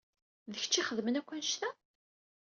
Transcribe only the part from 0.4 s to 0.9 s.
D kečč i